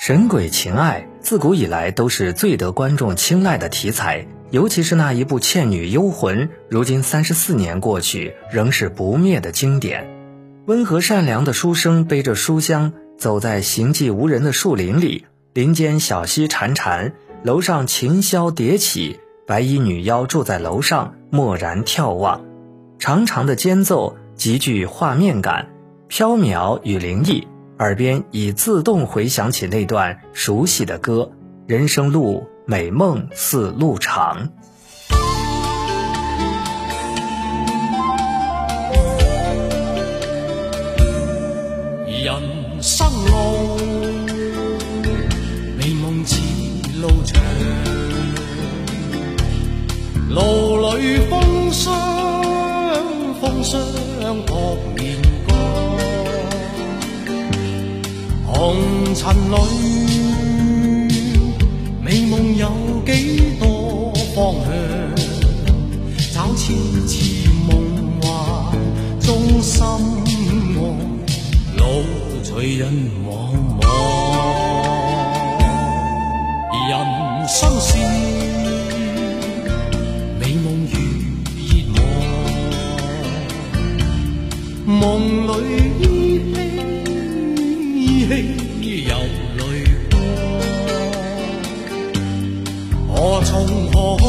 [0.00, 10.08] 神鬼情爱自古以来都是最得观众青睐的题材，尤其是那一部《倩女幽魂》，如今三十四年过去，仍是不灭的经典。
[10.64, 17.12] 温和善良的书生背着书箱，走在行迹无人的树林里，林间小溪潺潺，
[17.42, 22.40] 楼上琴箫迭起，白衣女妖住在楼上，默然眺望。
[22.98, 25.68] 长长的间奏极具画面感，
[26.08, 27.46] 飘渺与灵异。
[27.80, 31.30] 耳边已自动回想起那段熟悉的歌
[31.66, 34.50] ：“人生路，美梦似路长。”
[42.06, 42.34] 人
[42.82, 43.78] 生路，
[45.78, 46.36] 美梦似
[47.00, 47.42] 路长，
[50.28, 53.80] 路里风霜，风霜
[54.44, 55.39] 扑面。
[58.60, 58.76] 红
[59.14, 59.56] 尘里，
[62.02, 62.68] 美梦有
[63.06, 64.70] 几多方向？
[66.34, 66.76] 找千
[67.06, 67.70] 次梦
[68.20, 68.30] 幻
[69.18, 70.78] 中心爱，
[71.78, 72.04] 路
[72.42, 72.92] 随人
[73.26, 73.28] 茫
[73.80, 73.82] 茫。
[76.90, 76.92] 人
[77.48, 77.96] 生是
[80.38, 80.94] 美梦如
[81.56, 81.96] 热望，
[84.84, 85.00] 梦
[85.46, 85.48] 里
[86.02, 86.04] 依
[86.52, 86.56] 稀
[88.30, 88.70] 里。
[89.06, 89.16] 有
[89.56, 89.62] 泪
[90.10, 90.20] 光，
[93.08, 93.52] 何从
[93.92, 94.24] 何去？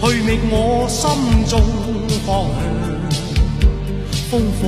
[0.00, 0.54] 去觅我
[0.88, 1.00] 心
[1.48, 1.52] 中
[2.24, 2.62] 方向。
[4.30, 4.62] 风仿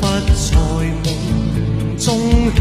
[0.00, 0.46] 在
[1.04, 1.06] 梦
[1.98, 2.06] 中
[2.54, 2.58] 轻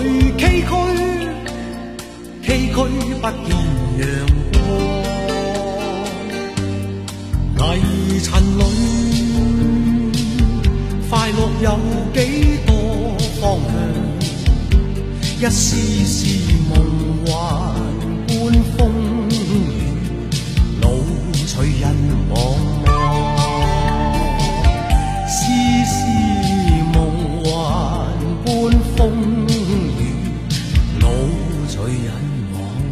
[0.00, 0.70] 里崎岖，
[2.42, 2.76] 崎岖
[3.20, 3.48] 不见
[3.98, 4.04] 阳
[4.52, 4.58] 光。
[7.56, 8.28] 泥尘
[8.58, 8.60] 里，
[11.08, 11.66] 快乐有
[12.14, 12.18] 几
[12.66, 12.68] 多
[13.40, 13.72] 方向？
[15.38, 16.18] 一丝丝
[16.68, 16.72] 梦
[17.26, 17.30] 幻
[18.26, 18.30] 般
[18.76, 18.78] 风。
[31.70, 32.12] 再忍
[32.52, 32.89] 我。